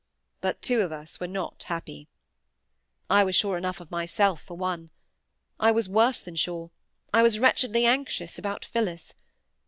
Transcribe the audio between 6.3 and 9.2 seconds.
sure,—I was wretchedly anxious about Phillis.